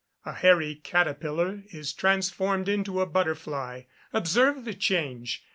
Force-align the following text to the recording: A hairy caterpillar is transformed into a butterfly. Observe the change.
A 0.25 0.33
hairy 0.33 0.81
caterpillar 0.83 1.61
is 1.67 1.93
transformed 1.93 2.67
into 2.67 3.01
a 3.01 3.05
butterfly. 3.05 3.83
Observe 4.13 4.65
the 4.65 4.73
change. 4.73 5.43